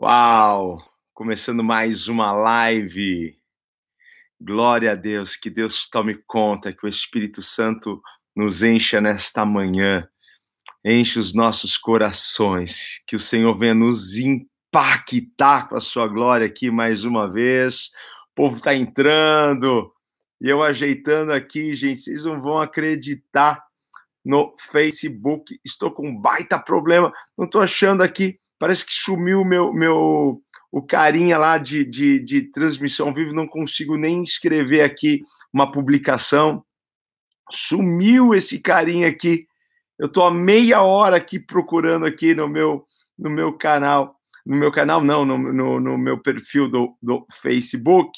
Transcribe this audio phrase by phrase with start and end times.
[0.00, 0.78] Uau!
[1.12, 3.36] Começando mais uma live.
[4.40, 8.00] Glória a Deus, que Deus tome conta, que o Espírito Santo
[8.34, 10.08] nos encha nesta manhã,
[10.84, 16.70] enche os nossos corações, que o Senhor venha nos impactar com a sua glória aqui
[16.70, 17.86] mais uma vez.
[18.30, 19.92] O povo está entrando
[20.40, 23.60] e eu ajeitando aqui, gente, vocês não vão acreditar
[24.24, 25.58] no Facebook.
[25.64, 30.82] Estou com um baita problema, não estou achando aqui parece que sumiu meu, meu o
[30.82, 36.64] carinha lá de, de, de transmissão vivo, não consigo nem escrever aqui uma publicação.
[37.50, 39.46] Sumiu esse carinha aqui.
[39.98, 42.86] Eu estou há meia hora aqui procurando aqui no meu,
[43.18, 44.16] no meu canal.
[44.44, 48.10] No meu canal, não, no, no, no meu perfil do, do Facebook.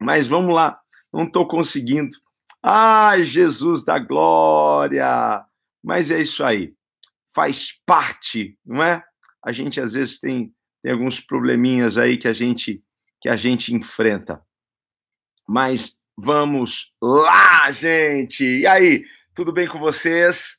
[0.00, 0.80] Mas vamos lá,
[1.12, 2.16] não estou conseguindo.
[2.62, 5.44] Ai, Jesus da glória!
[5.82, 6.74] Mas é isso aí,
[7.34, 9.02] faz parte, não é?
[9.44, 12.82] A gente às vezes tem, tem alguns probleminhas aí que a gente
[13.20, 14.40] que a gente enfrenta.
[15.46, 18.44] Mas vamos lá, gente.
[18.44, 20.56] E aí, tudo bem com vocês?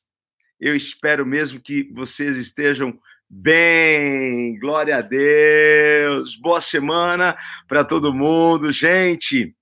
[0.59, 4.59] Eu espero mesmo que vocês estejam bem.
[4.59, 6.35] Glória a Deus.
[6.35, 7.35] Boa semana
[7.67, 9.55] para todo mundo, gente.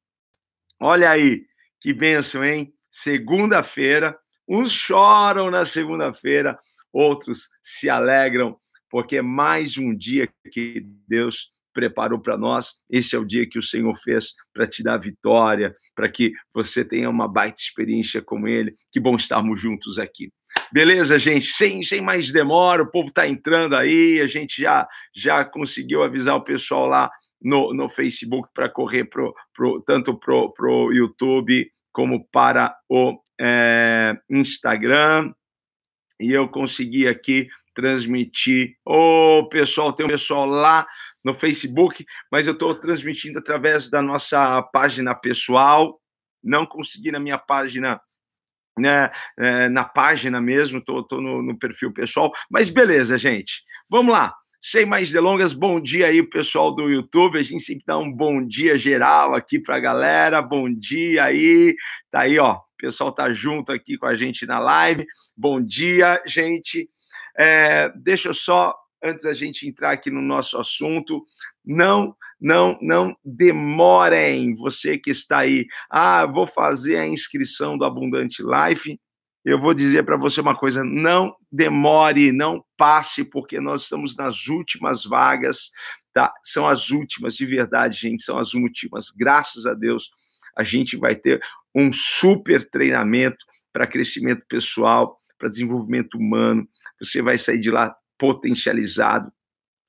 [0.81, 1.45] Olha aí,
[1.79, 2.73] que bênção, hein?
[2.89, 6.59] Segunda-feira, uns choram na segunda-feira,
[6.91, 12.73] outros se alegram porque é mais um dia que Deus preparou para nós.
[12.89, 16.83] Esse é o dia que o Senhor fez para te dar vitória, para que você
[16.83, 18.75] tenha uma baita experiência com Ele.
[18.91, 20.31] Que bom estarmos juntos aqui.
[20.71, 21.47] Beleza, gente?
[21.47, 26.35] Sem, sem mais demora, o povo está entrando aí, a gente já, já conseguiu avisar
[26.35, 27.09] o pessoal lá
[27.41, 34.17] no, no Facebook para correr pro, pro, tanto para o YouTube como para o é,
[34.29, 35.33] Instagram.
[36.19, 38.75] E eu consegui aqui transmitir.
[38.86, 40.88] Ô, oh, pessoal, tem um pessoal lá
[41.23, 46.00] no Facebook, mas eu estou transmitindo através da nossa página pessoal.
[46.44, 48.00] Não consegui na minha página,
[48.78, 53.63] né, é, na página mesmo, estou no, no perfil pessoal, mas beleza, gente.
[53.90, 54.34] Vamos lá.
[54.62, 57.40] Sem mais delongas, bom dia aí, pessoal do YouTube.
[57.40, 60.41] A gente sempre dá um bom dia geral aqui para a galera.
[60.41, 61.74] Bom dia aí.
[62.12, 62.56] Tá aí, ó.
[62.56, 65.06] O pessoal tá junto aqui com a gente na live.
[65.35, 66.90] Bom dia, gente.
[67.39, 71.23] É, deixa eu só, antes da gente entrar aqui no nosso assunto,
[71.63, 78.44] não, não, não demorem, você que está aí, ah, vou fazer a inscrição do Abundante
[78.44, 78.99] Life,
[79.45, 84.47] eu vou dizer para você uma coisa: não demore, não passe, porque nós estamos nas
[84.47, 85.72] últimas vagas,
[86.13, 86.33] tá?
[86.44, 89.11] São as últimas, de verdade, gente, são as últimas.
[89.11, 90.11] Graças a Deus,
[90.57, 91.41] a gente vai ter
[91.73, 93.38] um super treinamento
[93.72, 96.67] para crescimento pessoal, para desenvolvimento humano,
[96.99, 99.31] você vai sair de lá potencializado,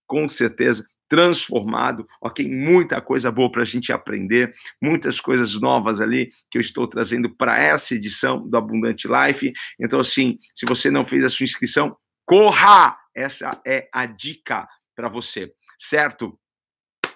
[0.06, 2.48] com certeza, transformado, ok?
[2.48, 7.28] Muita coisa boa para a gente aprender, muitas coisas novas ali que eu estou trazendo
[7.28, 9.52] para essa edição do Abundante Life.
[9.78, 12.96] Então, assim, se você não fez a sua inscrição, corra!
[13.12, 16.38] Essa é a dica para você, certo?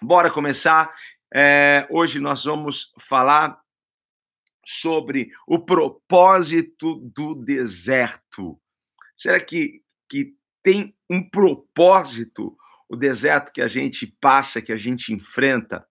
[0.03, 0.93] Bora começar.
[1.33, 3.57] É, hoje nós vamos falar
[4.67, 8.61] sobre o propósito do deserto.
[9.17, 12.57] Será que que tem um propósito,
[12.89, 15.85] o deserto que a gente passa, que a gente enfrenta.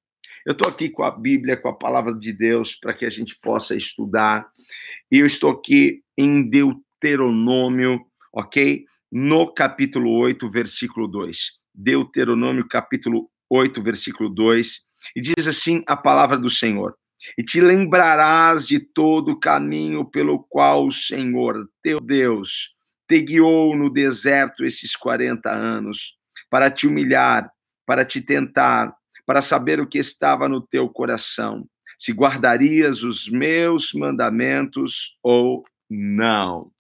[0.45, 3.37] Eu estou aqui com a Bíblia, com a palavra de Deus, para que a gente
[3.39, 4.45] possa estudar.
[5.11, 8.83] E eu estou aqui em Deuteronômio, ok?
[9.11, 11.53] No capítulo 8, versículo 2.
[11.73, 14.81] Deuteronômio, capítulo 8, versículo 2.
[15.15, 16.95] E diz assim a palavra do Senhor:
[17.37, 22.75] E te lembrarás de todo o caminho pelo qual o Senhor, teu Deus,
[23.07, 26.17] te guiou no deserto esses 40 anos,
[26.49, 27.51] para te humilhar,
[27.85, 28.93] para te tentar,
[29.25, 36.71] para saber o que estava no teu coração, se guardarias os meus mandamentos ou não.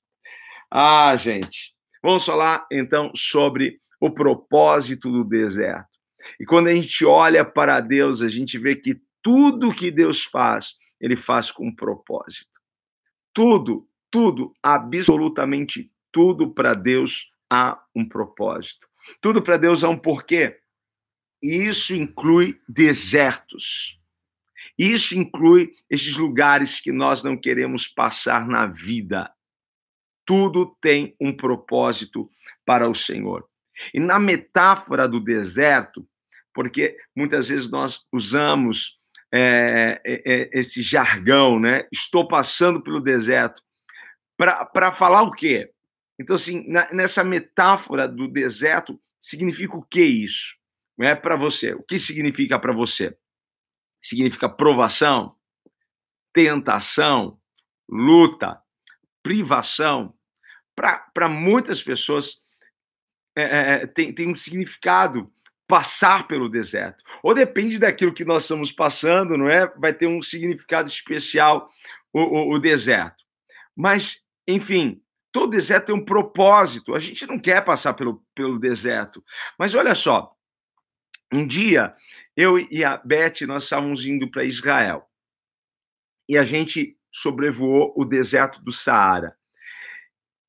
[0.69, 5.87] Ah, gente, vamos falar então sobre o propósito do deserto.
[6.39, 10.75] E quando a gente olha para Deus, a gente vê que tudo que Deus faz,
[10.99, 12.59] ele faz com propósito.
[13.33, 18.87] Tudo, tudo, absolutamente tudo para Deus há um propósito.
[19.19, 20.57] Tudo para Deus há um porquê.
[21.41, 23.99] E isso inclui desertos.
[24.77, 29.29] Isso inclui esses lugares que nós não queremos passar na vida.
[30.25, 32.29] Tudo tem um propósito
[32.65, 33.45] para o Senhor.
[33.93, 36.07] E na metáfora do deserto,
[36.53, 38.99] porque muitas vezes nós usamos
[39.33, 41.87] é, é, esse jargão, né?
[41.91, 43.61] Estou passando pelo deserto.
[44.37, 45.73] Para falar o quê?
[46.19, 50.55] Então, assim, na, nessa metáfora do deserto, significa o que isso?
[50.97, 51.73] Não é para você.
[51.73, 53.17] O que significa para você?
[54.01, 55.35] Significa provação,
[56.31, 57.39] tentação,
[57.89, 58.61] luta,
[59.21, 60.13] privação.
[60.75, 62.43] Para muitas pessoas,
[63.35, 65.31] é, é, é, tem, tem um significado
[65.67, 67.03] passar pelo deserto.
[67.23, 69.67] Ou depende daquilo que nós estamos passando, não é?
[69.77, 71.69] Vai ter um significado especial
[72.11, 73.23] o, o, o deserto.
[73.75, 75.02] Mas, enfim,
[75.33, 76.95] todo deserto tem um propósito.
[76.95, 79.21] A gente não quer passar pelo, pelo deserto.
[79.57, 80.33] Mas olha só,
[81.33, 81.93] um dia
[82.37, 85.09] eu e a Beth nós estávamos indo para Israel
[86.29, 89.35] e a gente sobrevoou o deserto do Saara.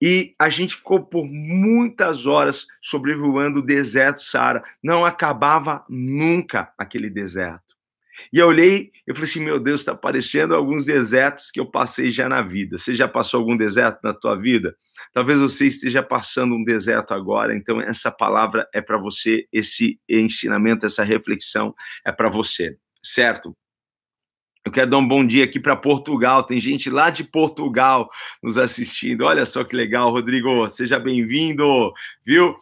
[0.00, 4.62] E a gente ficou por muitas horas sobrevoando o deserto Saara.
[4.82, 7.63] Não acabava nunca aquele deserto.
[8.32, 12.10] E eu olhei, eu falei assim, meu Deus, está aparecendo alguns desertos que eu passei
[12.10, 12.78] já na vida.
[12.78, 14.74] Você já passou algum deserto na tua vida?
[15.12, 20.86] Talvez você esteja passando um deserto agora, então essa palavra é para você, esse ensinamento,
[20.86, 21.74] essa reflexão
[22.04, 23.56] é para você, certo?
[24.64, 26.42] Eu quero dar um bom dia aqui para Portugal.
[26.42, 28.08] Tem gente lá de Portugal
[28.42, 29.24] nos assistindo.
[29.24, 30.66] Olha só que legal, Rodrigo.
[30.70, 31.92] Seja bem-vindo,
[32.24, 32.56] viu?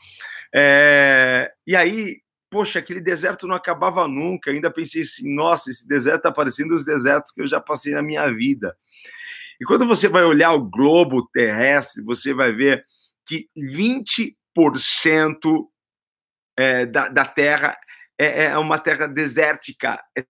[0.53, 1.49] É...
[1.65, 2.17] E aí,
[2.53, 4.51] poxa, aquele deserto não acabava nunca.
[4.51, 8.03] Ainda pensei assim, nossa, esse deserto está parecendo os desertos que eu já passei na
[8.03, 8.77] minha vida.
[9.59, 12.85] E quando você vai olhar o globo terrestre, você vai ver
[13.27, 14.37] que 20%
[16.59, 17.75] é, da, da Terra
[18.19, 20.25] é, é uma terra desértica, é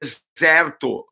[0.00, 1.04] deserto.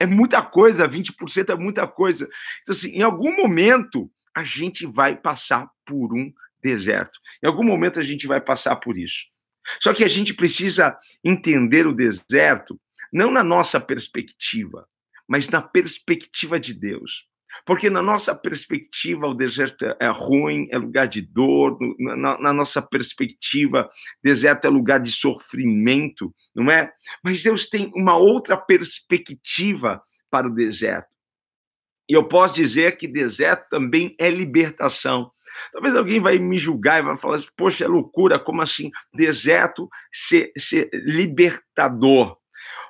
[0.00, 2.28] É muita coisa, 20% é muita coisa.
[2.62, 7.20] Então, assim, em algum momento, a gente vai passar por um deserto.
[7.40, 9.30] Em algum momento, a gente vai passar por isso.
[9.82, 12.78] Só que a gente precisa entender o deserto
[13.12, 14.86] não na nossa perspectiva,
[15.26, 17.26] mas na perspectiva de Deus.
[17.64, 22.80] Porque na nossa perspectiva o deserto é ruim, é lugar de dor, na, na, nossa
[22.80, 23.88] perspectiva,
[24.22, 26.92] deserto é lugar de sofrimento, não é?
[27.22, 30.00] Mas Deus tem uma outra perspectiva
[30.30, 31.08] para o deserto.
[32.08, 35.30] E eu posso dizer que deserto também é libertação.
[35.72, 38.90] Talvez alguém vai me julgar e vai falar, poxa, é loucura, como assim?
[39.14, 42.36] Deserto ser, ser libertador.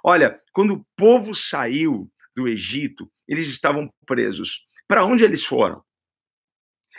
[0.02, 4.66] Olha, quando o povo saiu do Egito, eles estavam presos.
[4.86, 5.82] Para onde eles foram?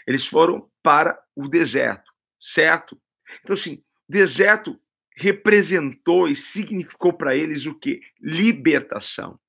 [0.06, 3.00] Eles foram para o deserto, certo?
[3.42, 4.80] Então, assim, deserto
[5.16, 8.02] representou e significou para eles o que?
[8.20, 9.40] Libertação.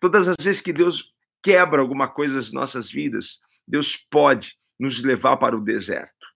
[0.00, 5.36] Todas as vezes que Deus quebra alguma coisa nas nossas vidas, Deus pode nos levar
[5.36, 6.26] para o deserto.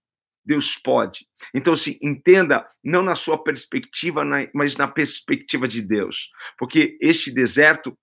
[0.45, 1.27] Deus pode.
[1.53, 4.23] Então, assim, entenda, não na sua perspectiva,
[4.55, 6.31] mas na perspectiva de Deus.
[6.57, 7.99] Porque este deserto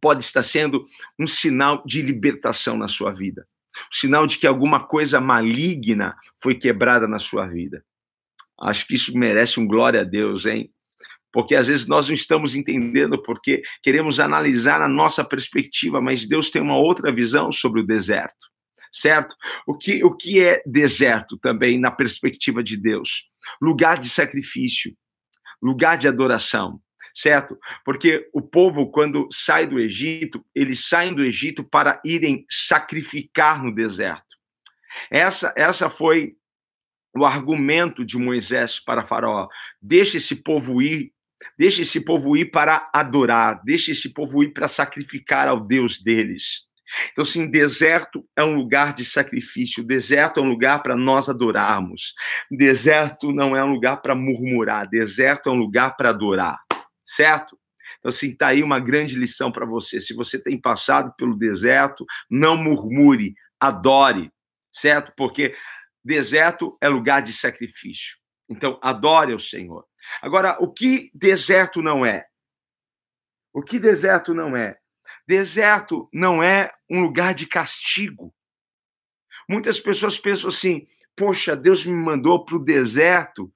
[0.00, 0.86] pode estar sendo
[1.18, 3.46] um sinal de libertação na sua vida.
[3.76, 7.84] Um sinal de que alguma coisa maligna foi quebrada na sua vida.
[8.60, 10.72] Acho que isso merece um glória a Deus, hein?
[11.32, 16.50] Porque às vezes nós não estamos entendendo porque queremos analisar a nossa perspectiva, mas Deus
[16.50, 18.48] tem uma outra visão sobre o deserto,
[18.92, 19.36] certo?
[19.66, 23.28] O que, o que é deserto também na perspectiva de Deus?
[23.60, 24.96] Lugar de sacrifício,
[25.62, 26.80] lugar de adoração,
[27.14, 27.58] certo?
[27.84, 33.74] Porque o povo, quando sai do Egito, eles saem do Egito para irem sacrificar no
[33.74, 34.36] deserto.
[35.10, 36.36] Essa, essa foi
[37.16, 39.48] o argumento de Moisés para Faraó:
[39.80, 41.12] deixa esse povo ir,
[41.56, 46.67] deixa esse povo ir para adorar, deixa esse povo ir para sacrificar ao Deus deles.
[47.12, 52.14] Então, sim, deserto é um lugar de sacrifício, deserto é um lugar para nós adorarmos,
[52.50, 56.58] deserto não é um lugar para murmurar, deserto é um lugar para adorar
[57.08, 57.58] certo?
[57.98, 60.00] Então, assim, está aí uma grande lição para você.
[60.00, 64.30] Se você tem passado pelo deserto, não murmure, adore,
[64.70, 65.12] certo?
[65.16, 65.56] Porque
[66.04, 68.18] deserto é lugar de sacrifício.
[68.48, 69.84] Então, adore o Senhor.
[70.22, 72.26] Agora, o que deserto não é?
[73.52, 74.78] O que deserto não é?
[75.28, 78.34] Deserto não é um lugar de castigo.
[79.46, 83.52] Muitas pessoas pensam assim: poxa, Deus me mandou para o deserto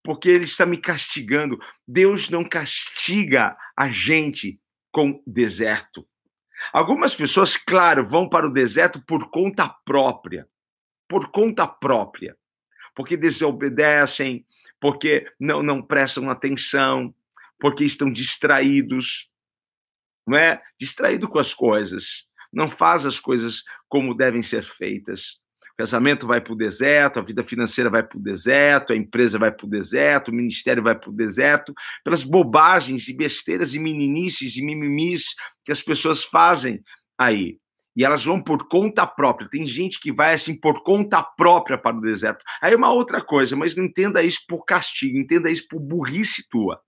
[0.00, 1.58] porque ele está me castigando.
[1.86, 4.60] Deus não castiga a gente
[4.92, 6.06] com deserto.
[6.72, 10.46] Algumas pessoas, claro, vão para o deserto por conta própria.
[11.08, 12.36] Por conta própria.
[12.94, 14.46] Porque desobedecem,
[14.78, 17.12] porque não, não prestam atenção,
[17.58, 19.29] porque estão distraídos,
[20.26, 20.60] não é?
[20.78, 22.26] Distraído com as coisas.
[22.52, 25.40] Não faz as coisas como devem ser feitas
[25.80, 29.50] casamento vai para o deserto, a vida financeira vai para o deserto, a empresa vai
[29.50, 31.72] para o deserto, o ministério vai para o deserto,
[32.04, 35.24] pelas bobagens e besteiras e meninices e mimimis
[35.64, 36.82] que as pessoas fazem
[37.18, 37.56] aí.
[37.96, 39.48] E elas vão por conta própria.
[39.48, 42.44] Tem gente que vai assim por conta própria para o deserto.
[42.60, 46.46] Aí é uma outra coisa, mas não entenda isso por castigo, entenda isso por burrice
[46.50, 46.78] tua,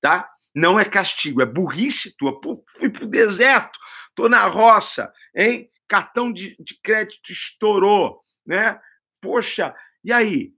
[0.00, 0.28] tá?
[0.54, 2.40] Não é castigo, é burrice tua.
[2.40, 3.78] Pô, fui pro deserto,
[4.14, 5.70] tô na roça, hein?
[5.88, 8.80] Cartão de, de crédito estourou, né?
[9.20, 10.54] Poxa, e aí?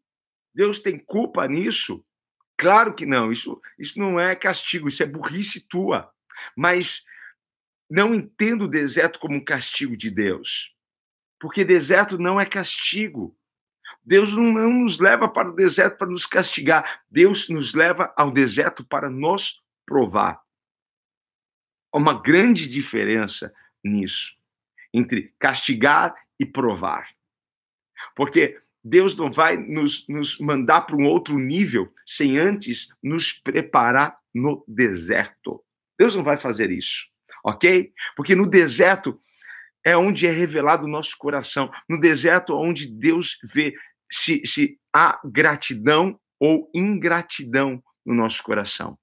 [0.54, 2.04] Deus tem culpa nisso?
[2.56, 3.32] Claro que não.
[3.32, 6.10] Isso, isso não é castigo, isso é burrice tua.
[6.56, 7.04] Mas
[7.90, 10.74] não entendo o deserto como um castigo de Deus,
[11.38, 13.36] porque deserto não é castigo.
[14.02, 18.30] Deus não, não nos leva para o deserto para nos castigar, Deus nos leva ao
[18.30, 20.40] deserto para nos provar.
[21.92, 24.36] Há uma grande diferença nisso,
[24.92, 27.08] entre castigar e provar.
[28.16, 34.18] Porque Deus não vai nos, nos mandar para um outro nível sem antes nos preparar
[34.34, 35.64] no deserto.
[35.98, 37.14] Deus não vai fazer isso
[37.44, 37.92] ok?
[38.16, 39.20] Porque no deserto
[39.84, 41.70] é onde é revelado o nosso coração.
[41.86, 43.74] No deserto é onde Deus vê
[44.10, 48.98] se, se há gratidão ou ingratidão no nosso coração.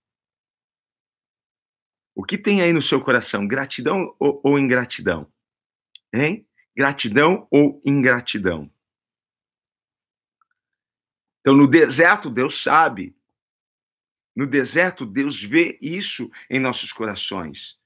[2.13, 3.47] O que tem aí no seu coração?
[3.47, 5.31] Gratidão ou, ou ingratidão?
[6.13, 6.45] Hein?
[6.75, 8.69] Gratidão ou ingratidão?
[11.39, 13.15] Então, no deserto, Deus sabe.
[14.35, 17.79] No deserto, Deus vê isso em nossos corações.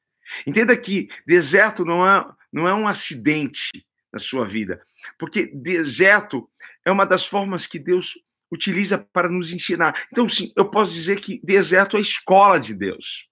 [0.45, 3.69] Entenda que deserto não é, não é um acidente
[4.11, 4.81] na sua vida,
[5.17, 6.49] porque deserto
[6.83, 8.13] é uma das formas que Deus
[8.51, 10.07] utiliza para nos ensinar.
[10.11, 13.29] Então, sim, eu posso dizer que deserto é a escola de Deus.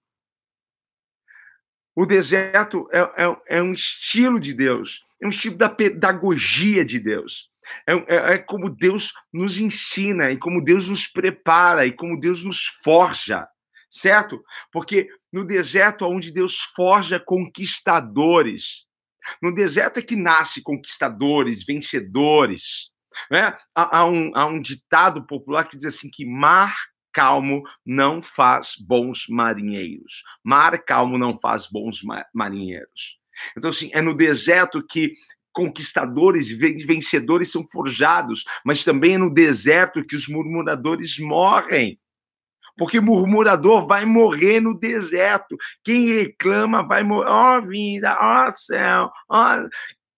[1.94, 6.98] O deserto é, é, é um estilo de Deus, é um estilo da pedagogia de
[6.98, 7.48] Deus.
[7.86, 12.44] É, é, é, como Deus nos ensina, e como Deus nos prepara, e como Deus
[12.44, 13.46] nos forja
[13.94, 14.44] certo?
[14.72, 18.84] Porque no deserto, onde Deus forja conquistadores,
[19.40, 22.90] no deserto é que nasce conquistadores, vencedores.
[23.30, 23.56] Né?
[23.74, 26.76] Há, há, um, há um ditado popular que diz assim que mar
[27.14, 30.22] calmo não faz bons marinheiros.
[30.42, 32.02] Mar calmo não faz bons
[32.34, 33.18] marinheiros.
[33.56, 35.12] Então, assim, é no deserto que
[35.52, 41.98] conquistadores e vencedores são forjados, mas também é no deserto que os murmuradores morrem
[42.76, 45.56] porque murmurador vai morrer no deserto.
[45.84, 47.28] Quem reclama vai morrer.
[47.28, 49.58] Ó oh, vida, ó oh, céu, ó.
[49.58, 49.68] Oh...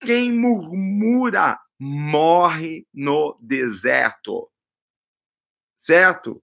[0.01, 4.49] Quem murmura morre no deserto.
[5.79, 6.43] Certo?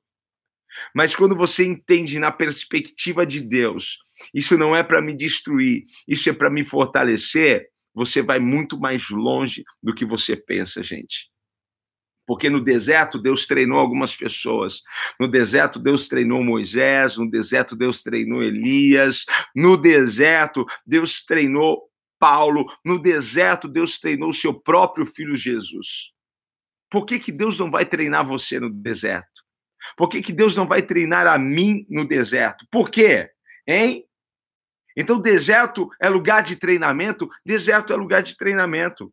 [0.94, 4.00] Mas quando você entende na perspectiva de Deus,
[4.34, 9.10] isso não é para me destruir, isso é para me fortalecer, você vai muito mais
[9.10, 11.32] longe do que você pensa, gente.
[12.26, 14.82] Porque no deserto Deus treinou algumas pessoas.
[15.20, 22.66] No deserto Deus treinou Moisés, no deserto Deus treinou Elias, no deserto Deus treinou Paulo,
[22.86, 26.14] no deserto Deus treinou o seu próprio filho Jesus.
[26.90, 29.43] Por que, que Deus não vai treinar você no deserto?
[29.96, 32.66] Por que, que Deus não vai treinar a mim no deserto?
[32.72, 33.30] Por quê?
[33.68, 34.06] Hein?
[34.96, 39.12] Então, deserto é lugar de treinamento, deserto é lugar de treinamento.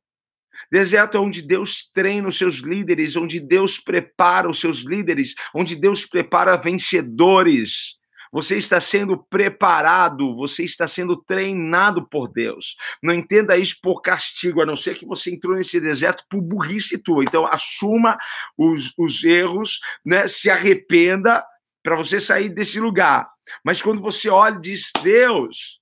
[0.71, 5.75] Deserto é onde Deus treina os seus líderes, onde Deus prepara os seus líderes, onde
[5.75, 7.99] Deus prepara vencedores.
[8.33, 12.77] Você está sendo preparado, você está sendo treinado por Deus.
[13.03, 16.97] Não entenda isso por castigo, a não ser que você entrou nesse deserto por burrice
[16.97, 17.25] tua.
[17.25, 18.17] Então, assuma
[18.57, 20.29] os, os erros, né?
[20.29, 21.45] se arrependa
[21.83, 23.29] para você sair desse lugar.
[23.65, 25.81] Mas quando você olha e diz: Deus,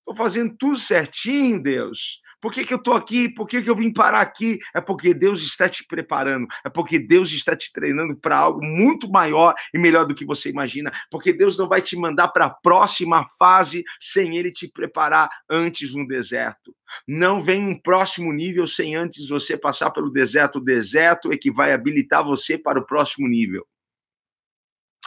[0.00, 2.20] estou fazendo tudo certinho, Deus.
[2.44, 3.26] Por que, que eu estou aqui?
[3.26, 4.58] Por que, que eu vim parar aqui?
[4.74, 9.08] É porque Deus está te preparando, é porque Deus está te treinando para algo muito
[9.08, 10.92] maior e melhor do que você imagina.
[11.10, 15.94] Porque Deus não vai te mandar para a próxima fase sem Ele te preparar antes
[15.94, 16.76] no deserto.
[17.08, 20.58] Não vem um próximo nível sem antes você passar pelo deserto.
[20.58, 23.66] O deserto é que vai habilitar você para o próximo nível.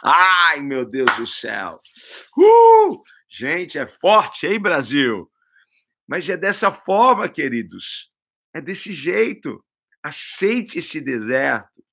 [0.02, 1.78] Ai, meu Deus do céu!
[2.36, 3.00] Uh!
[3.30, 5.30] Gente, é forte, hein, Brasil?
[6.08, 8.10] Mas é dessa forma, queridos.
[8.54, 9.62] É desse jeito.
[10.02, 11.84] Aceite esse deserto.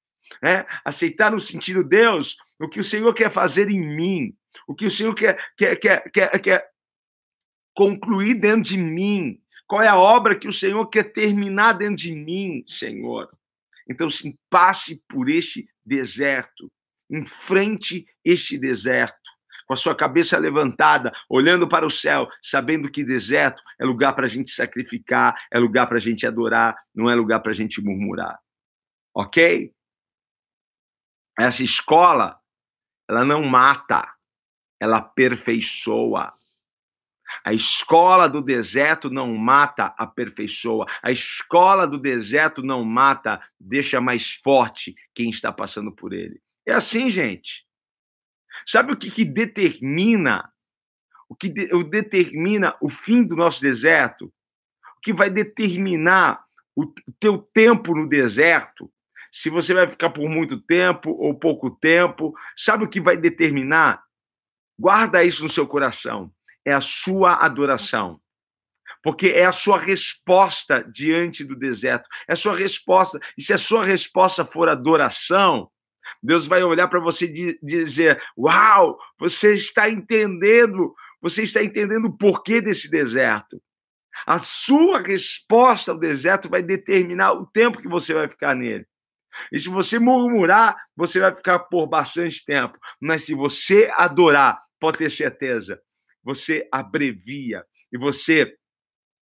[0.41, 0.65] É?
[0.85, 4.35] Aceitar no sentido, Deus, o que o Senhor quer fazer em mim,
[4.67, 6.69] o que o Senhor quer, quer, quer, quer, quer
[7.75, 12.15] concluir dentro de mim, qual é a obra que o Senhor quer terminar dentro de
[12.15, 13.29] mim, Senhor.
[13.87, 14.07] Então,
[14.49, 16.71] passe por este deserto,
[17.09, 19.24] enfrente este deserto
[19.65, 24.25] com a sua cabeça levantada, olhando para o céu, sabendo que deserto é lugar para
[24.25, 27.81] a gente sacrificar, é lugar para a gente adorar, não é lugar para a gente
[27.81, 28.39] murmurar.
[29.13, 29.71] Ok?
[31.37, 32.39] Essa escola,
[33.09, 34.07] ela não mata,
[34.79, 36.33] ela aperfeiçoa.
[37.43, 40.85] A escola do deserto não mata, aperfeiçoa.
[41.01, 46.39] A escola do deserto não mata, deixa mais forte quem está passando por ele.
[46.65, 47.65] É assim, gente.
[48.65, 50.51] Sabe o que, que determina
[51.27, 54.25] o que de, o determina o fim do nosso deserto?
[54.97, 56.43] O que vai determinar
[56.75, 56.85] o
[57.19, 58.91] teu tempo no deserto?
[59.31, 64.03] Se você vai ficar por muito tempo ou pouco tempo, sabe o que vai determinar?
[64.77, 66.31] Guarda isso no seu coração
[66.65, 68.19] é a sua adoração.
[69.03, 72.09] Porque é a sua resposta diante do deserto.
[72.27, 73.19] É a sua resposta.
[73.37, 75.69] E se a sua resposta for adoração,
[76.21, 82.17] Deus vai olhar para você e dizer: Uau, você está entendendo, você está entendendo o
[82.17, 83.61] porquê desse deserto.
[84.25, 88.85] A sua resposta ao deserto vai determinar o tempo que você vai ficar nele.
[89.51, 92.77] E se você murmurar, você vai ficar por bastante tempo.
[92.99, 95.79] Mas se você adorar, pode ter certeza,
[96.23, 98.55] você abrevia e você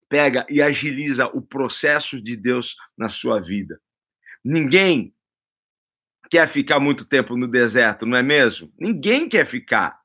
[0.08, 3.82] pega e agiliza o processo de Deus na sua vida.
[4.44, 5.13] Ninguém
[6.34, 8.74] quer ficar muito tempo no deserto, não é mesmo?
[8.80, 10.02] Ninguém quer ficar.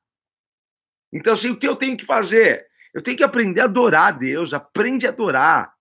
[1.11, 2.67] Então, assim, o que eu tenho que fazer?
[2.93, 5.73] Eu tenho que aprender a adorar a Deus, aprende a adorar.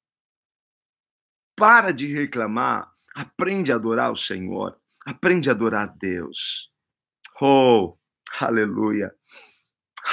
[1.54, 6.72] Para de reclamar, aprende a adorar o Senhor, aprende a adorar a Deus.
[7.42, 7.98] Oh,
[8.40, 9.14] aleluia.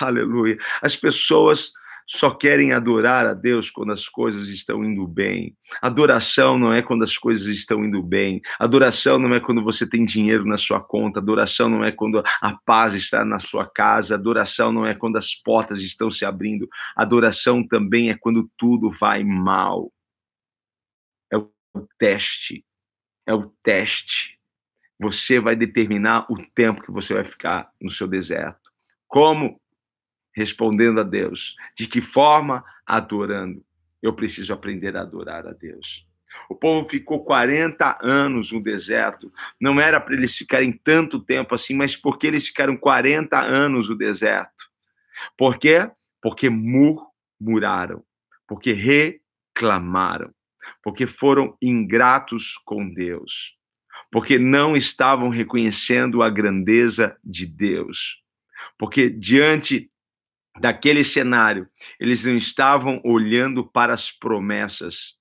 [0.01, 0.59] Aleluia.
[0.83, 1.73] As pessoas
[2.07, 5.57] só querem adorar a Deus quando as coisas estão indo bem.
[5.81, 8.43] Adoração não é quando as coisas estão indo bem.
[8.59, 11.19] Adoração não é quando você tem dinheiro na sua conta.
[11.19, 14.15] Adoração não é quando a paz está na sua casa.
[14.15, 16.69] Adoração não é quando as portas estão se abrindo.
[16.95, 19.91] Adoração também é quando tudo vai mal.
[21.33, 21.51] É o
[21.99, 22.65] teste.
[23.27, 24.39] É o teste.
[24.99, 28.71] Você vai determinar o tempo que você vai ficar no seu deserto.
[29.09, 29.59] Como?
[30.35, 31.55] Respondendo a Deus.
[31.77, 32.65] De que forma?
[32.87, 33.65] Adorando.
[34.03, 36.07] Eu preciso aprender a adorar a Deus.
[36.49, 39.33] O povo ficou 40 anos no deserto.
[39.59, 43.97] Não era para eles ficarem tanto tempo assim, mas porque eles ficaram 40 anos no
[43.97, 44.69] deserto.
[45.37, 45.91] Por quê?
[46.21, 48.05] Porque murmuraram,
[48.47, 50.31] porque reclamaram,
[50.83, 53.57] porque foram ingratos com Deus,
[54.11, 58.23] porque não estavam reconhecendo a grandeza de Deus,
[58.79, 59.91] porque diante
[60.61, 65.15] daquele cenário, eles não estavam olhando para as promessas.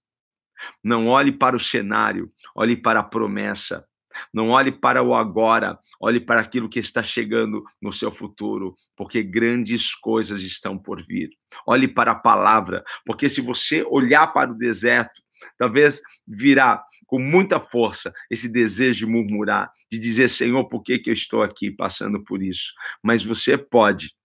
[0.83, 3.85] Não olhe para o cenário, olhe para a promessa.
[4.31, 9.23] Não olhe para o agora, olhe para aquilo que está chegando no seu futuro, porque
[9.23, 11.31] grandes coisas estão por vir.
[11.65, 15.19] Olhe para a palavra, porque se você olhar para o deserto,
[15.57, 21.09] talvez virá com muita força esse desejo de murmurar, de dizer, Senhor, por que, que
[21.09, 22.71] eu estou aqui passando por isso?
[23.01, 24.15] Mas você pode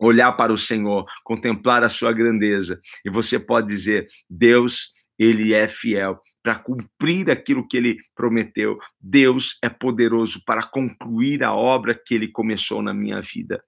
[0.00, 5.66] olhar para o Senhor, contemplar a sua grandeza, e você pode dizer: Deus, ele é
[5.66, 8.78] fiel para cumprir aquilo que ele prometeu.
[9.00, 13.62] Deus é poderoso para concluir a obra que ele começou na minha vida.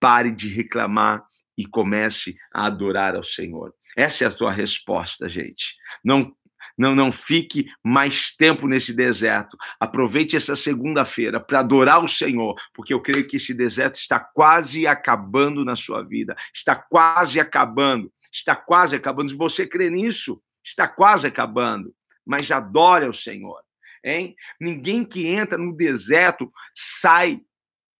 [0.00, 1.24] Pare de reclamar
[1.56, 3.72] e comece a adorar ao Senhor.
[3.96, 5.76] Essa é a tua resposta, gente.
[6.04, 6.32] Não
[6.78, 9.58] não, não fique mais tempo nesse deserto.
[9.80, 14.86] Aproveite essa segunda-feira para adorar o Senhor, porque eu creio que esse deserto está quase
[14.86, 16.36] acabando na sua vida.
[16.54, 18.12] Está quase acabando.
[18.32, 19.30] Está quase acabando.
[19.30, 21.92] Se você crê nisso, está quase acabando.
[22.24, 23.60] Mas adore ao Senhor.
[24.04, 24.36] Hein?
[24.60, 27.40] Ninguém que entra no deserto sai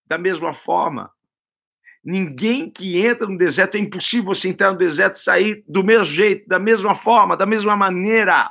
[0.06, 1.10] da mesma forma.
[2.04, 6.04] Ninguém que entra no deserto, é impossível você entrar no deserto e sair do mesmo
[6.04, 8.50] jeito, da mesma forma, da mesma maneira.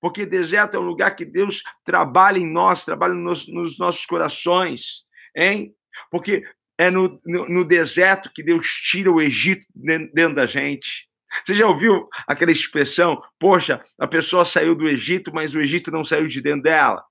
[0.00, 5.04] Porque deserto é um lugar que Deus trabalha em nós, trabalha nos, nos nossos corações,
[5.36, 5.72] hein?
[6.10, 6.42] Porque
[6.78, 11.08] é no, no, no, deserto que Deus tira o Egito dentro da gente.
[11.44, 13.20] Você já ouviu aquela expressão?
[13.38, 17.02] Poxa, a pessoa saiu do Egito, mas o Egito não saiu de dentro dela.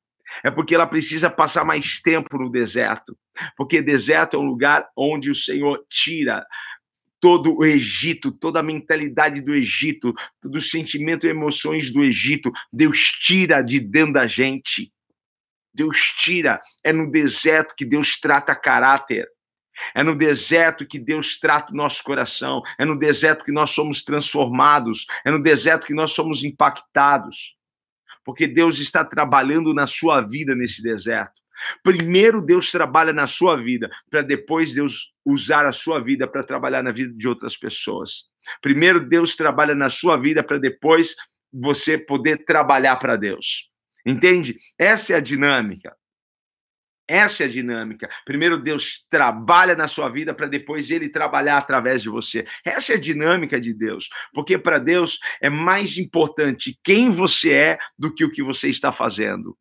[0.43, 3.17] É porque ela precisa passar mais tempo no deserto.
[3.55, 6.45] Porque deserto é um lugar onde o Senhor tira
[7.19, 12.51] todo o Egito, toda a mentalidade do Egito, todo o sentimento e emoções do Egito,
[12.71, 14.91] Deus tira de dentro da gente.
[15.73, 16.61] Deus tira.
[16.83, 19.27] É no deserto que Deus trata caráter.
[19.93, 22.63] É no deserto que Deus trata o nosso coração.
[22.79, 25.05] É no deserto que nós somos transformados.
[25.23, 27.55] É no deserto que nós somos impactados.
[28.25, 31.39] Porque Deus está trabalhando na sua vida nesse deserto.
[31.83, 36.83] Primeiro Deus trabalha na sua vida, para depois Deus usar a sua vida para trabalhar
[36.83, 38.25] na vida de outras pessoas.
[38.61, 41.15] Primeiro Deus trabalha na sua vida para depois
[41.51, 43.69] você poder trabalhar para Deus.
[44.05, 44.57] Entende?
[44.77, 45.95] Essa é a dinâmica.
[47.07, 48.09] Essa é a dinâmica.
[48.25, 52.45] Primeiro Deus trabalha na sua vida para depois ele trabalhar através de você.
[52.65, 54.09] Essa é a dinâmica de Deus.
[54.33, 58.91] Porque para Deus é mais importante quem você é do que o que você está
[58.91, 59.57] fazendo.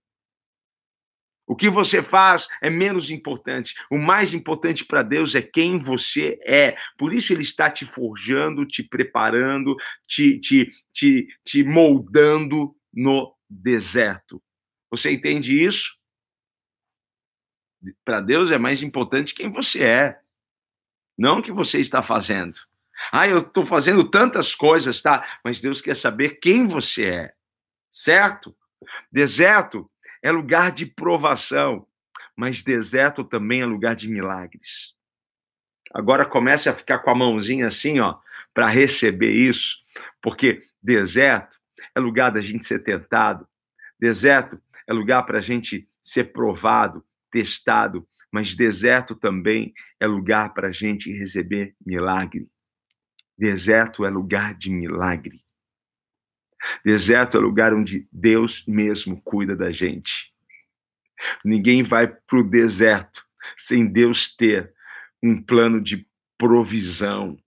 [1.46, 3.74] O que você faz é menos importante.
[3.88, 6.76] O mais importante para Deus é quem você é.
[6.98, 9.76] Por isso ele está te forjando, te preparando,
[10.08, 14.42] te, te, te, te moldando no deserto.
[14.90, 15.96] Você entende isso?
[18.04, 20.20] Para Deus é mais importante quem você é,
[21.16, 22.58] não o que você está fazendo.
[23.12, 25.38] Ah, eu estou fazendo tantas coisas, tá?
[25.44, 27.34] Mas Deus quer saber quem você é,
[27.90, 28.56] certo?
[29.12, 29.90] Deserto
[30.26, 31.86] é lugar de provação,
[32.34, 34.92] mas deserto também é lugar de milagres.
[35.94, 38.18] Agora comece a ficar com a mãozinha assim, ó,
[38.52, 39.76] para receber isso,
[40.20, 41.60] porque deserto
[41.94, 43.46] é lugar da gente ser tentado,
[44.00, 50.70] deserto é lugar para a gente ser provado, testado, mas deserto também é lugar para
[50.70, 52.48] a gente receber milagre.
[53.38, 55.45] Deserto é lugar de milagre.
[56.84, 60.32] Deserto é lugar onde Deus mesmo cuida da gente.
[61.44, 63.24] Ninguém vai para o deserto
[63.56, 64.72] sem Deus ter
[65.22, 67.38] um plano de provisão.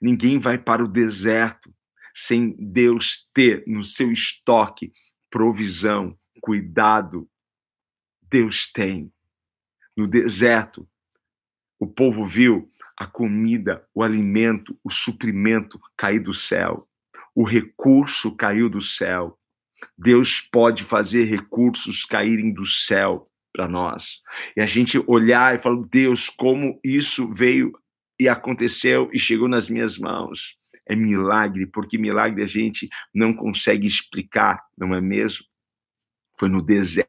[0.00, 1.74] Ninguém vai para o deserto
[2.14, 4.92] sem Deus ter no seu estoque
[5.30, 7.28] provisão, cuidado.
[8.22, 9.12] Deus tem.
[9.96, 10.88] No deserto,
[11.78, 16.88] o povo viu a comida, o alimento, o suprimento cair do céu.
[17.34, 19.38] O recurso caiu do céu.
[19.96, 24.20] Deus pode fazer recursos caírem do céu para nós.
[24.56, 27.72] E a gente olhar e falar, Deus, como isso veio
[28.18, 30.56] e aconteceu e chegou nas minhas mãos.
[30.86, 35.44] É milagre, porque milagre a gente não consegue explicar, não é mesmo?
[36.38, 37.08] Foi no deserto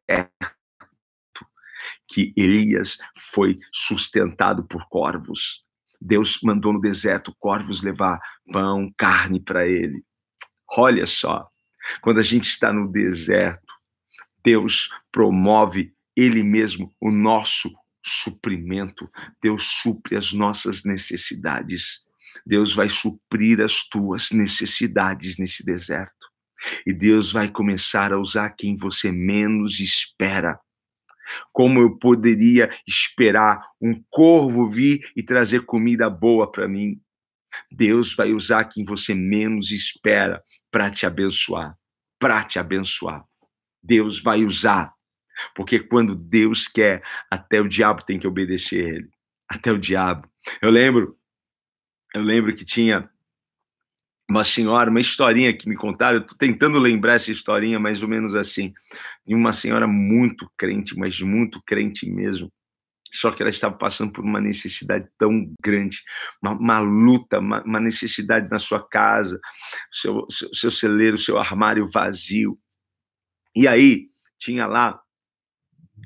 [2.08, 5.64] que Elias foi sustentado por corvos.
[6.00, 8.20] Deus mandou no deserto corvos levar
[8.52, 10.04] pão, carne para ele.
[10.76, 11.48] Olha só,
[12.02, 13.74] quando a gente está no deserto,
[14.44, 17.72] Deus promove Ele mesmo o nosso
[18.06, 19.10] suprimento.
[19.42, 22.02] Deus supre as nossas necessidades.
[22.46, 26.14] Deus vai suprir as tuas necessidades nesse deserto.
[26.86, 30.60] E Deus vai começar a usar quem você menos espera
[31.52, 37.00] como eu poderia esperar um corvo vir e trazer comida boa para mim?
[37.72, 40.42] Deus vai usar quem você menos espera
[40.74, 41.78] para te abençoar,
[42.20, 43.24] para te abençoar.
[43.82, 44.92] Deus vai usar,
[45.56, 49.10] porque quando Deus quer, até o diabo tem que obedecer a ele.
[49.48, 50.28] Até o diabo.
[50.60, 51.16] Eu lembro,
[52.16, 53.08] eu lembro que tinha
[54.28, 58.10] uma senhora, uma historinha que me contaram, eu tô tentando lembrar essa historinha mais ou
[58.10, 58.74] menos assim,
[59.28, 62.52] de uma senhora muito crente, mas muito crente mesmo,
[63.14, 66.02] só que ela estava passando por uma necessidade tão grande,
[66.42, 69.40] uma, uma luta, uma, uma, necessidade na sua casa,
[69.92, 72.58] seu, seu, seu celeiro, seu armário vazio.
[73.56, 74.08] E aí
[74.40, 75.00] tinha lá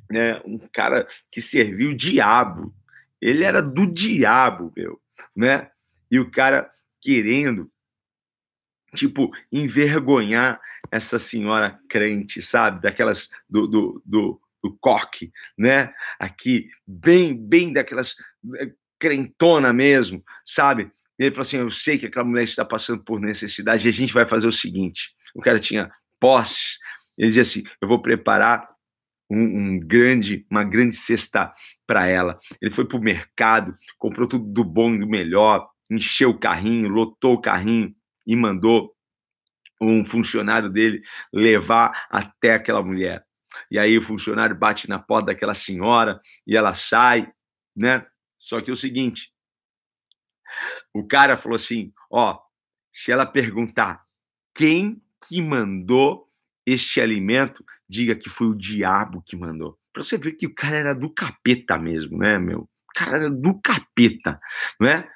[0.10, 2.74] né, um cara que serviu o diabo,
[3.22, 5.02] ele era do diabo, meu,
[5.36, 5.72] né?
[6.12, 6.70] E o cara
[7.02, 7.72] querendo
[8.96, 10.60] tipo, envergonhar
[10.92, 12.82] essa senhora crente, sabe?
[12.82, 15.94] Daquelas do, do, do, do coque, né?
[16.20, 18.16] Aqui, bem, bem daquelas
[18.60, 20.92] eh, crentona mesmo, sabe?
[21.20, 23.94] E ele falou assim: Eu sei que aquela mulher está passando por necessidade, e a
[23.94, 26.78] gente vai fazer o seguinte: o cara tinha posse,
[27.18, 28.68] ele dizia assim: Eu vou preparar
[29.30, 31.54] um, um, grande, uma grande cesta
[31.86, 32.40] para ela.
[32.62, 36.90] Ele foi para o mercado, comprou tudo do bom e do melhor, encheu o carrinho,
[36.90, 37.94] lotou o carrinho,
[38.26, 38.94] e mandou
[39.82, 43.27] um funcionário dele levar até aquela mulher.
[43.72, 47.32] E aí o funcionário bate na porta daquela senhora e ela sai,
[47.76, 48.06] né?
[48.38, 49.32] Só que é o seguinte,
[50.94, 52.40] o cara falou assim, ó,
[52.92, 54.04] se ela perguntar
[54.54, 56.30] quem que mandou
[56.66, 59.80] este alimento, diga que foi o diabo que mandou.
[59.94, 62.62] Para você ver que o cara era do capeta mesmo, né, meu?
[62.62, 64.40] O cara era do capeta,
[64.80, 65.10] não é?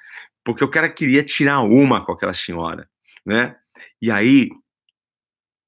[0.44, 2.88] Porque o cara queria tirar uma com aquela senhora
[3.24, 3.56] né?
[4.00, 4.50] E aí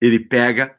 [0.00, 0.79] ele pega,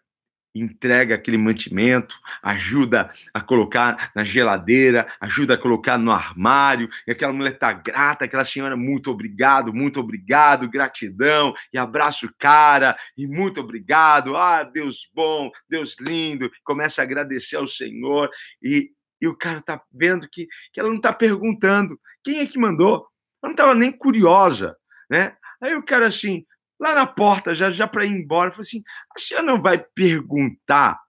[0.56, 7.34] entrega aquele mantimento, ajuda a colocar na geladeira, ajuda a colocar no armário, e aquela
[7.34, 13.28] mulher tá grata, aquela senhora, muito obrigado, muito obrigado, gratidão, e abraça o cara, e
[13.28, 18.30] muito obrigado, ah, Deus bom, Deus lindo, começa a agradecer ao Senhor,
[18.64, 18.92] e,
[19.22, 23.08] e o cara tá vendo que, que ela não tá perguntando quem é que mandou,
[23.44, 24.76] ela não tava nem curiosa,
[25.10, 25.36] né?
[25.62, 26.46] Aí o cara assim,
[26.80, 28.84] lá na porta, já, já para ir embora, falou assim:
[29.16, 31.00] a senhora não vai perguntar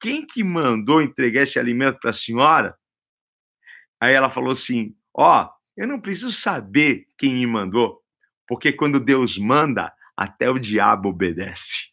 [0.00, 2.76] quem que mandou entregar esse alimento para a senhora?
[4.00, 8.00] Aí ela falou assim: Ó, oh, eu não preciso saber quem me mandou,
[8.48, 11.90] porque quando Deus manda, até o diabo obedece.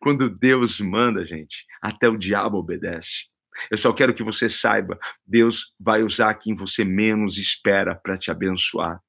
[0.00, 3.28] Quando Deus manda, gente, até o diabo obedece.
[3.70, 8.30] Eu só quero que você saiba, Deus vai usar quem você menos espera para te
[8.30, 9.00] abençoar.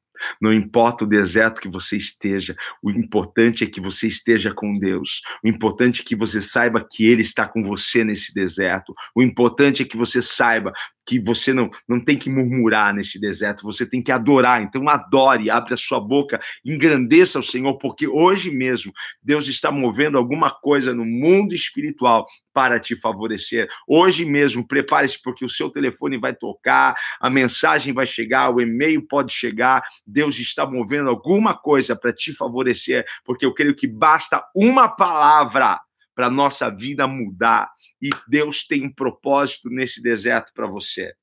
[0.41, 5.21] Não importa o deserto que você esteja, o importante é que você esteja com Deus.
[5.43, 8.93] O importante é que você saiba que Ele está com você nesse deserto.
[9.15, 10.73] O importante é que você saiba
[11.05, 14.61] que você não, não tem que murmurar nesse deserto, você tem que adorar.
[14.61, 20.17] Então, adore, abre a sua boca, engrandeça o Senhor, porque hoje mesmo Deus está movendo
[20.17, 23.67] alguma coisa no mundo espiritual para te favorecer.
[23.87, 29.05] Hoje mesmo, prepare-se, porque o seu telefone vai tocar, a mensagem vai chegar, o e-mail
[29.07, 29.83] pode chegar.
[30.05, 35.79] Deus está movendo alguma coisa para te favorecer, porque eu creio que basta uma palavra
[36.21, 37.71] para nossa vida mudar.
[37.99, 41.15] E Deus tem um propósito nesse deserto para você.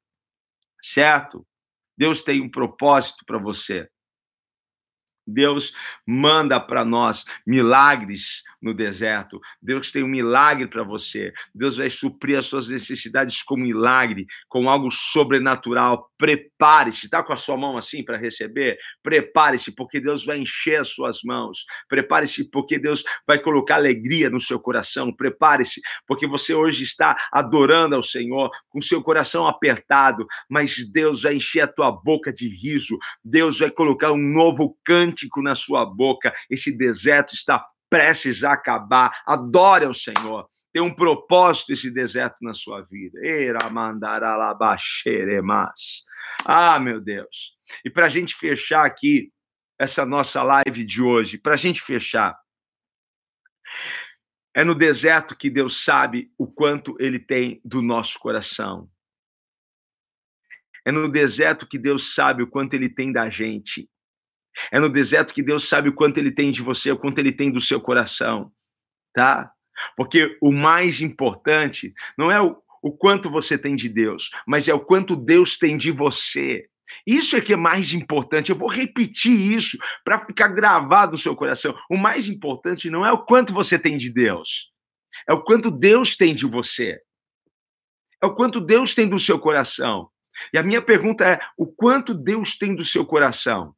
[0.82, 1.46] Certo?
[1.96, 3.88] Deus tem um propósito para você.
[5.28, 5.74] Deus
[6.06, 9.40] manda para nós milagres no deserto.
[9.60, 11.32] Deus tem um milagre para você.
[11.54, 16.10] Deus vai suprir as suas necessidades com milagre, com algo sobrenatural.
[16.16, 17.04] Prepare-se.
[17.04, 18.78] Está com a sua mão assim para receber?
[19.02, 21.66] Prepare-se, porque Deus vai encher as suas mãos.
[21.88, 25.12] Prepare-se, porque Deus vai colocar alegria no seu coração.
[25.12, 31.34] Prepare-se, porque você hoje está adorando ao Senhor com seu coração apertado, mas Deus vai
[31.34, 32.98] encher a tua boca de riso.
[33.24, 34.76] Deus vai colocar um novo
[35.18, 36.33] cântico na sua boca.
[36.48, 39.22] Esse deserto está prestes a acabar.
[39.26, 40.48] Adore ao Senhor.
[40.72, 43.18] Tem um propósito esse deserto na sua vida.
[46.44, 47.57] Ah, meu Deus.
[47.85, 49.33] E para a gente fechar aqui
[49.78, 52.38] essa nossa live de hoje, para a gente fechar,
[54.54, 58.90] é no deserto que Deus sabe o quanto Ele tem do nosso coração.
[60.85, 63.88] É no deserto que Deus sabe o quanto Ele tem da gente.
[64.72, 67.32] É no deserto que Deus sabe o quanto ele tem de você, o quanto ele
[67.32, 68.52] tem do seu coração,
[69.14, 69.52] tá?
[69.96, 74.74] Porque o mais importante não é o, o quanto você tem de Deus, mas é
[74.74, 76.68] o quanto Deus tem de você.
[77.06, 78.50] Isso é que é mais importante.
[78.50, 81.76] Eu vou repetir isso para ficar gravado no seu coração.
[81.90, 84.72] O mais importante não é o quanto você tem de Deus,
[85.28, 87.00] é o quanto Deus tem de você.
[88.22, 90.11] É o quanto Deus tem do seu coração.
[90.52, 93.74] E a minha pergunta é: o quanto Deus tem do seu coração?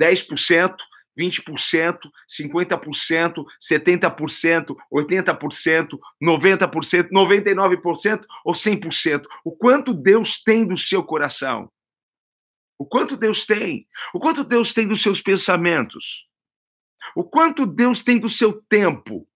[0.00, 0.76] 10%,
[1.18, 9.26] 20%, 50%, 70%, 80%, 90%, 99% ou 100%.
[9.44, 11.70] O quanto Deus tem do seu coração?
[12.78, 13.86] O quanto Deus tem?
[14.12, 16.28] O quanto Deus tem dos seus pensamentos?
[17.14, 19.26] O quanto Deus tem do seu tempo?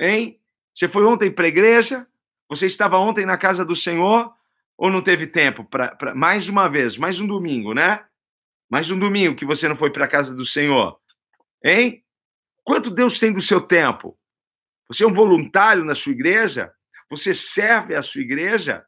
[0.00, 0.40] Hein?
[0.74, 2.06] Você foi ontem para a igreja?
[2.48, 4.32] Você estava ontem na casa do Senhor?
[4.76, 8.04] Ou não teve tempo para mais uma vez, mais um domingo, né?
[8.68, 10.98] Mais um domingo que você não foi para a casa do Senhor.
[11.64, 12.04] Hein?
[12.64, 14.18] Quanto Deus tem do seu tempo?
[14.88, 16.72] Você é um voluntário na sua igreja?
[17.08, 18.84] Você serve a sua igreja?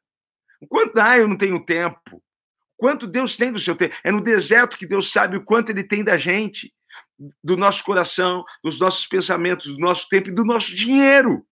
[0.69, 2.23] Quanto, ah, eu não tenho tempo.
[2.77, 3.95] Quanto Deus tem do seu tempo?
[4.03, 6.73] É no deserto que Deus sabe o quanto Ele tem da gente,
[7.43, 11.47] do nosso coração, dos nossos pensamentos, do nosso tempo e do nosso dinheiro.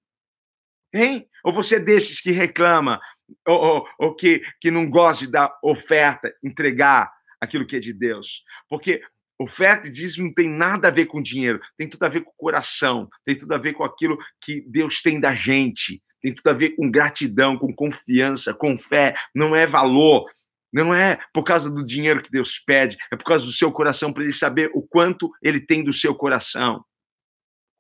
[0.93, 1.29] Hein?
[1.45, 3.01] Ou você é desses que reclama,
[3.47, 7.93] ou, ou, ou que, que não gosta de dar oferta, entregar, aquilo que é de
[7.93, 8.45] Deus.
[8.69, 9.03] Porque
[9.39, 12.31] oferta e dízimo não tem nada a ver com dinheiro, tem tudo a ver com
[12.31, 16.49] o coração, tem tudo a ver com aquilo que Deus tem da gente, tem tudo
[16.49, 20.29] a ver com gratidão, com confiança, com fé, não é valor.
[20.73, 24.13] Não é por causa do dinheiro que Deus pede, é por causa do seu coração,
[24.13, 26.85] para ele saber o quanto ele tem do seu coração,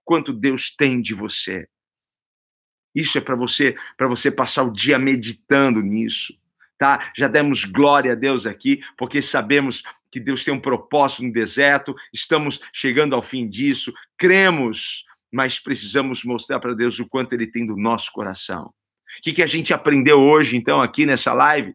[0.02, 1.68] quanto Deus tem de você.
[2.94, 6.38] Isso é para você, para você passar o dia meditando nisso
[6.78, 7.10] tá?
[7.16, 11.94] Já demos glória a Deus aqui, porque sabemos que Deus tem um propósito no deserto,
[12.12, 17.66] estamos chegando ao fim disso, cremos, mas precisamos mostrar para Deus o quanto Ele tem
[17.66, 18.72] do nosso coração.
[19.18, 21.74] O que, que a gente aprendeu hoje, então, aqui nessa live?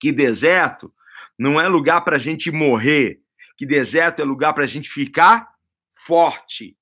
[0.00, 0.92] Que deserto
[1.38, 3.20] não é lugar para a gente morrer,
[3.56, 5.48] que deserto é lugar para a gente ficar
[5.90, 6.76] forte,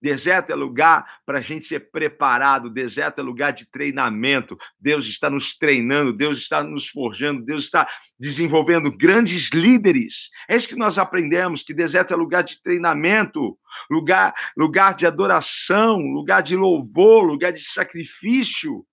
[0.00, 4.58] Deserto é lugar para a gente ser preparado, deserto é lugar de treinamento.
[4.78, 10.30] Deus está nos treinando, Deus está nos forjando, Deus está desenvolvendo grandes líderes.
[10.48, 13.58] É isso que nós aprendemos: que deserto é lugar de treinamento,
[13.90, 18.86] lugar, lugar de adoração, lugar de louvor, lugar de sacrifício.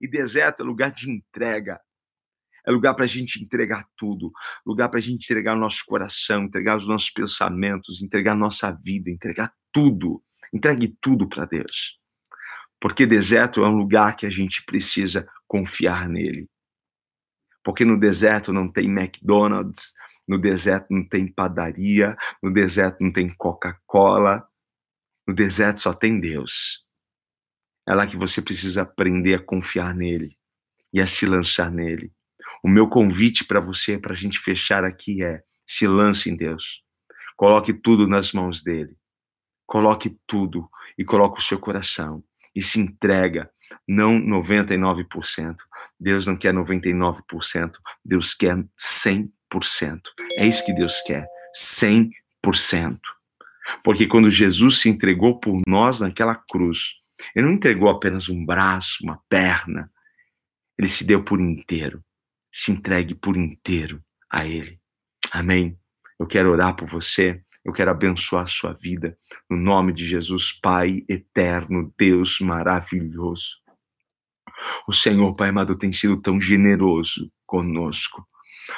[0.00, 1.80] E deserto é lugar de entrega.
[2.66, 4.32] É lugar para a gente entregar tudo,
[4.64, 8.70] lugar para a gente entregar o nosso coração, entregar os nossos pensamentos, entregar a nossa
[8.70, 10.22] vida, entregar tudo.
[10.52, 11.98] Entregue tudo para Deus.
[12.80, 16.48] Porque deserto é um lugar que a gente precisa confiar nele.
[17.62, 19.92] Porque no deserto não tem McDonald's,
[20.28, 24.46] no deserto não tem padaria, no deserto não tem Coca-Cola,
[25.26, 26.84] no deserto só tem Deus.
[27.86, 30.38] É lá que você precisa aprender a confiar nele
[30.92, 32.12] e a se lançar nele.
[32.64, 36.82] O meu convite para você, para a gente fechar aqui, é: se lance em Deus.
[37.36, 38.96] Coloque tudo nas mãos dele.
[39.66, 42.24] Coloque tudo e coloque o seu coração
[42.54, 43.50] e se entrega,
[43.86, 45.56] não 99%.
[46.00, 47.72] Deus não quer 99%,
[48.02, 49.28] Deus quer 100%.
[50.38, 52.10] É isso que Deus quer, 100%.
[53.82, 56.94] Porque quando Jesus se entregou por nós naquela cruz,
[57.36, 59.90] ele não entregou apenas um braço, uma perna,
[60.78, 62.02] ele se deu por inteiro.
[62.56, 64.78] Se entregue por inteiro a ele.
[65.32, 65.76] Amém.
[66.16, 67.42] Eu quero orar por você.
[67.64, 69.18] Eu quero abençoar a sua vida.
[69.50, 73.58] No nome de Jesus, Pai eterno, Deus maravilhoso.
[74.86, 78.24] O Senhor, Pai amado, tem sido tão generoso conosco.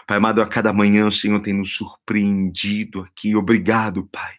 [0.07, 3.37] Pai amado, a cada manhã o Senhor tem nos surpreendido aqui.
[3.37, 4.37] Obrigado, Pai.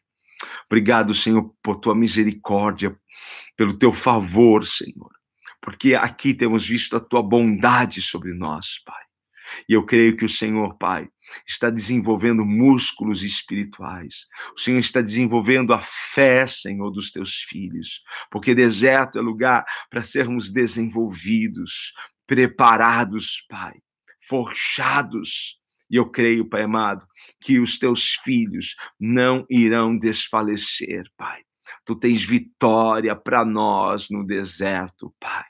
[0.65, 2.99] Obrigado, Senhor, por tua misericórdia,
[3.55, 5.11] pelo teu favor, Senhor.
[5.61, 9.06] Porque aqui temos visto a tua bondade sobre nós, Pai.
[9.67, 11.07] E eu creio que o Senhor, Pai,
[11.47, 14.25] está desenvolvendo músculos espirituais.
[14.55, 18.01] O Senhor está desenvolvendo a fé, Senhor, dos teus filhos.
[18.31, 21.93] Porque deserto é lugar para sermos desenvolvidos,
[22.25, 23.75] preparados, Pai,
[24.27, 25.57] forjados.
[25.89, 27.05] E eu creio, Pai amado,
[27.41, 31.41] que os teus filhos não irão desfalecer, Pai.
[31.85, 35.45] Tu tens vitória para nós no deserto, Pai.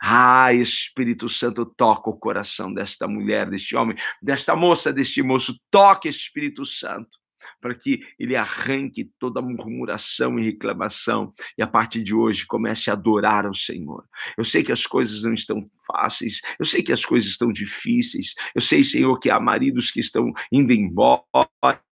[0.00, 5.58] Ah, Espírito Santo, toca o coração desta mulher, deste homem, desta moça, deste moço.
[5.70, 7.18] Toque, Espírito Santo,
[7.60, 12.94] para que ele arranque toda murmuração e reclamação e a partir de hoje comece a
[12.94, 14.04] adorar ao Senhor.
[14.36, 18.34] Eu sei que as coisas não estão fáceis, eu sei que as coisas estão difíceis,
[18.54, 21.24] eu sei, Senhor, que há maridos que estão indo embora,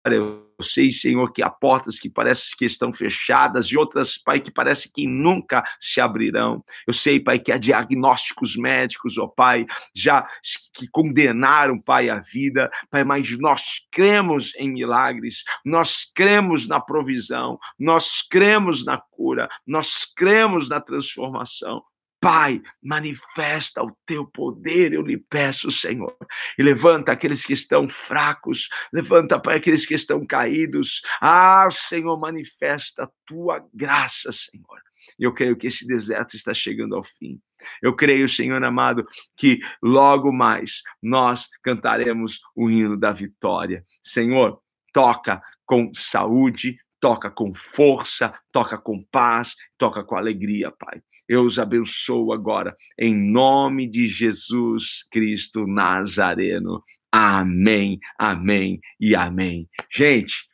[0.05, 4.51] eu sei, Senhor, que há portas que parecem que estão fechadas e outras, Pai, que
[4.51, 6.63] parece que nunca se abrirão.
[6.87, 10.27] Eu sei, Pai, que há diagnósticos médicos, ó Pai, já
[10.73, 17.59] que condenaram, Pai, a vida, Pai, mas nós cremos em milagres, nós cremos na provisão,
[17.77, 21.83] nós cremos na cura, nós cremos na transformação.
[22.25, 26.17] Pai, manifesta o teu poder, eu lhe peço, Senhor.
[26.57, 31.03] E levanta aqueles que estão fracos, levanta, Pai, aqueles que estão caídos.
[31.21, 34.81] Ah, Senhor, manifesta a tua graça, Senhor.
[35.19, 37.39] Eu creio que esse deserto está chegando ao fim.
[37.79, 39.05] Eu creio, Senhor amado,
[39.37, 43.85] que logo mais nós cantaremos o hino da vitória.
[44.01, 44.59] Senhor,
[44.91, 51.03] toca com saúde, toca com força, toca com paz, toca com alegria, Pai.
[51.27, 56.83] Eu os abençoo agora, em nome de Jesus Cristo Nazareno.
[57.11, 59.67] Amém, amém e amém.
[59.93, 60.47] Gente,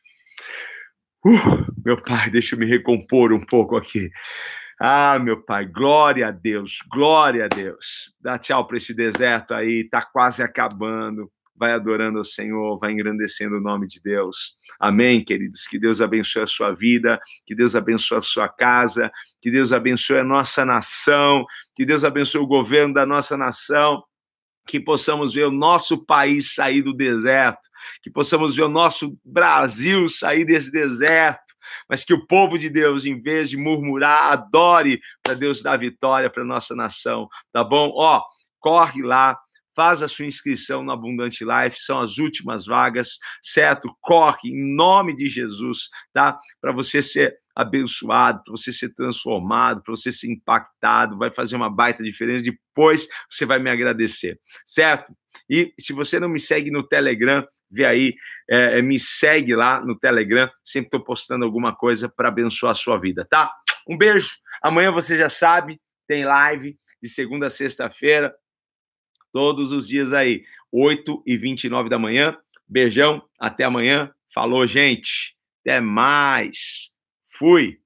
[1.26, 4.10] uh, meu pai, deixa eu me recompor um pouco aqui.
[4.80, 8.16] Ah, meu pai, glória a Deus, glória a Deus.
[8.20, 11.30] Dá tchau para esse deserto aí, tá quase acabando
[11.62, 14.56] vai adorando ao Senhor, vai engrandecendo o nome de Deus.
[14.80, 15.68] Amém, queridos?
[15.68, 20.18] Que Deus abençoe a sua vida, que Deus abençoe a sua casa, que Deus abençoe
[20.18, 21.46] a nossa nação,
[21.76, 24.04] que Deus abençoe o governo da nossa nação,
[24.66, 27.70] que possamos ver o nosso país sair do deserto,
[28.02, 31.54] que possamos ver o nosso Brasil sair desse deserto,
[31.88, 36.28] mas que o povo de Deus, em vez de murmurar, adore para Deus dar vitória
[36.28, 37.92] para nossa nação, tá bom?
[37.94, 38.20] Ó,
[38.60, 39.38] corre lá,
[39.76, 43.96] faz a sua inscrição no Abundante Life, são as últimas vagas, certo?
[44.02, 46.38] Corre em nome de Jesus, tá?
[46.60, 51.70] Para você ser abençoado, para você ser transformado, para você ser impactado, vai fazer uma
[51.70, 52.44] baita diferença.
[52.44, 55.14] Depois você vai me agradecer, certo?
[55.50, 58.16] E se você não me segue no Telegram, vê aí,
[58.50, 62.76] é, é me segue lá no Telegram, sempre estou postando alguma coisa para abençoar a
[62.76, 63.54] sua vida, tá?
[63.88, 64.30] Um beijo.
[64.62, 68.34] Amanhã você já sabe, tem live de segunda a sexta-feira
[69.32, 72.38] todos os dias aí, 8 e 29 da manhã.
[72.68, 74.12] Beijão, até amanhã.
[74.34, 75.36] Falou, gente.
[75.62, 76.92] Até mais.
[77.38, 77.80] Fui.